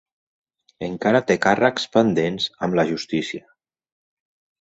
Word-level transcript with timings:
Encara 0.85 1.19
té 1.31 1.35
càrrecs 1.43 1.85
pendents 1.97 2.47
amb 2.69 2.79
la 2.79 2.87
justícia. 2.93 3.43